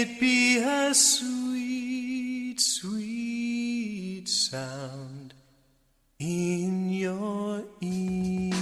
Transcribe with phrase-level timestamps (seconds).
[0.00, 5.34] it be a sweet, sweet sound
[6.20, 8.54] in your ear.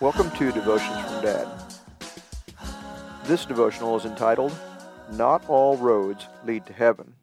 [0.00, 1.48] Welcome to Devotions from Dad.
[3.24, 4.52] This devotional is entitled,
[5.10, 7.14] Not All Roads Lead to Heaven.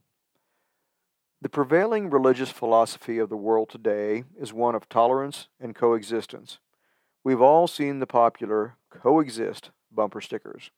[1.42, 6.60] The prevailing religious philosophy of the world today is one of tolerance and coexistence.
[7.24, 10.72] We've all seen the popular coexist bumper stickers.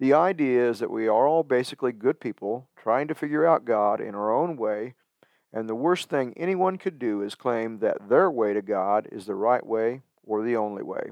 [0.00, 4.00] The idea is that we are all basically good people trying to figure out God
[4.00, 4.94] in our own way,
[5.52, 9.26] and the worst thing anyone could do is claim that their way to God is
[9.26, 11.10] the right way or the only way.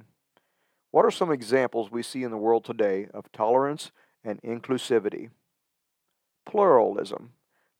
[0.90, 3.92] What are some examples we see in the world today of tolerance
[4.24, 5.30] and inclusivity?
[6.46, 7.32] Pluralism.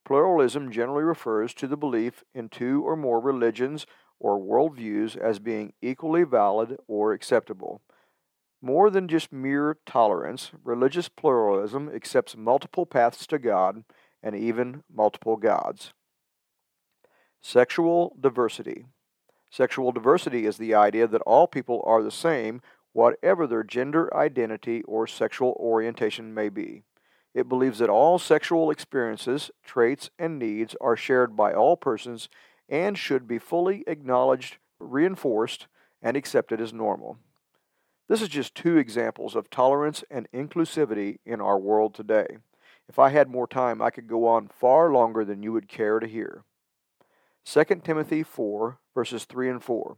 [0.05, 3.87] Pluralism generally refers to the belief in two or more religions
[4.19, 7.81] or worldviews as being equally valid or acceptable.
[8.63, 13.85] More than just mere tolerance, religious pluralism accepts multiple paths to God
[14.23, 15.95] and even multiple gods.
[17.41, 18.85] Sexual diversity.
[19.51, 22.61] Sexual diversity is the idea that all people are the same,
[22.93, 26.83] whatever their gender identity or sexual orientation may be.
[27.35, 32.29] It believes that all sexual experiences, traits, and needs are shared by all persons
[32.69, 35.69] and should be fully acknowledged, reinforced,
[36.03, 37.19] and accepted as normal.
[38.09, 42.39] This is just two examples of tolerance and inclusivity in our world today.
[42.89, 46.01] If I had more time, I could go on far longer than you would care
[46.01, 46.43] to hear.
[47.45, 49.97] 2 Timothy 4, verses 3 and 4.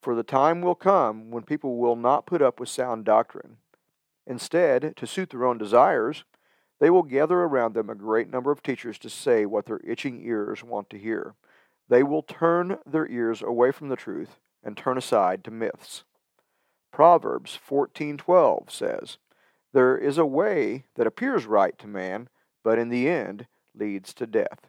[0.00, 3.56] For the time will come when people will not put up with sound doctrine.
[4.26, 6.24] Instead, to suit their own desires,
[6.78, 10.24] they will gather around them a great number of teachers to say what their itching
[10.24, 11.34] ears want to hear.
[11.88, 16.04] They will turn their ears away from the truth and turn aside to myths.
[16.92, 19.18] Proverbs 14:12 says,
[19.72, 22.28] "There is a way that appears right to man,
[22.62, 24.68] but in the end leads to death."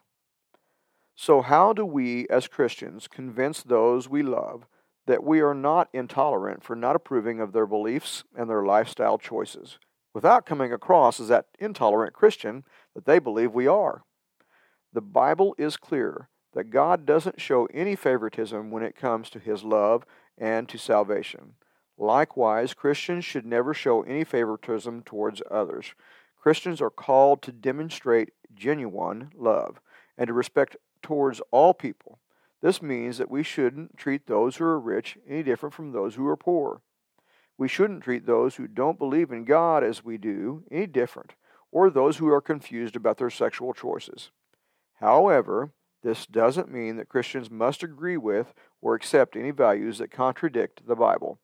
[1.15, 4.65] So how do we as Christians convince those we love
[5.07, 9.79] that we are not intolerant for not approving of their beliefs and their lifestyle choices,
[10.13, 14.03] without coming across as that intolerant Christian that they believe we are?
[14.93, 19.63] The Bible is clear that God doesn't show any favoritism when it comes to his
[19.63, 20.05] love
[20.37, 21.53] and to salvation.
[21.97, 25.93] Likewise, Christians should never show any favoritism towards others.
[26.41, 29.79] Christians are called to demonstrate genuine love
[30.17, 32.19] and to respect towards all people.
[32.61, 36.27] This means that we shouldn't treat those who are rich any different from those who
[36.27, 36.81] are poor.
[37.57, 41.35] We shouldn't treat those who don't believe in God as we do any different,
[41.71, 44.31] or those who are confused about their sexual choices.
[44.95, 45.71] However,
[46.01, 50.95] this doesn't mean that Christians must agree with or accept any values that contradict the
[50.95, 51.39] Bible.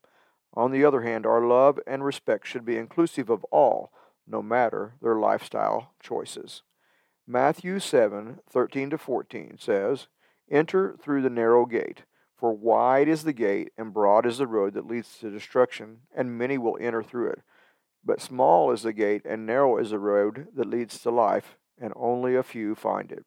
[0.53, 3.91] On the other hand, our love and respect should be inclusive of all,
[4.25, 6.63] no matter their lifestyle choices.
[7.27, 10.07] Matthew 7 13 to 14 says,
[10.50, 12.03] Enter through the narrow gate,
[12.38, 16.38] for wide is the gate and broad is the road that leads to destruction, and
[16.38, 17.41] many will enter through it.
[18.03, 21.94] But small is the gate and narrow is the road that leads to life, and
[21.95, 23.25] only a few find it.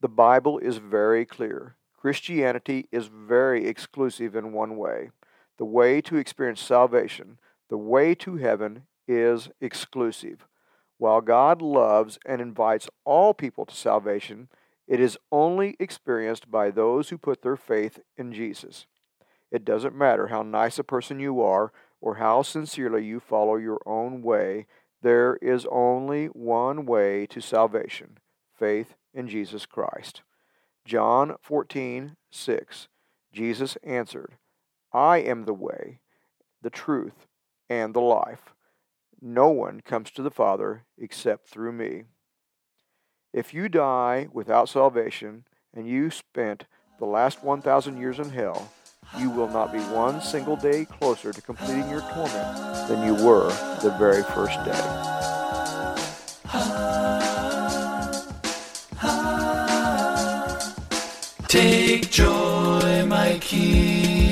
[0.00, 1.76] The Bible is very clear.
[1.96, 5.10] Christianity is very exclusive in one way.
[5.58, 7.38] The way to experience salvation,
[7.70, 10.46] the way to heaven, is exclusive.
[10.98, 14.48] While God loves and invites all people to salvation,
[14.92, 18.84] it is only experienced by those who put their faith in Jesus.
[19.50, 21.72] It doesn't matter how nice a person you are
[22.02, 24.66] or how sincerely you follow your own way,
[25.00, 28.18] there is only one way to salvation
[28.58, 30.20] faith in Jesus Christ.
[30.84, 32.88] John 14, 6.
[33.32, 34.36] Jesus answered,
[34.92, 36.00] I am the way,
[36.60, 37.26] the truth,
[37.70, 38.52] and the life.
[39.22, 42.02] No one comes to the Father except through me.
[43.32, 45.44] If you die without salvation
[45.74, 46.66] and you spent
[46.98, 48.70] the last 1,000 years in hell,
[49.18, 53.48] you will not be one single day closer to completing your torment than you were
[53.80, 54.72] the very first day.
[61.48, 64.31] Take joy, my King,